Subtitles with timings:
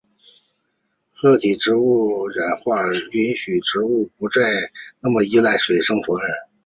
[1.15, 6.17] 裸子植物的演化允许植物不再那么依赖水生存。